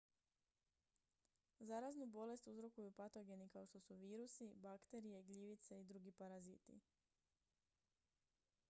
[1.59, 6.79] zaraznu bolest uzrokuju patogeni kao što su virusi bakterije gljivice i drugi paraziti